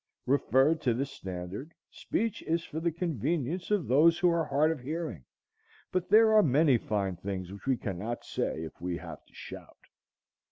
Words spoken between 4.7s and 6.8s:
of hearing; but there are many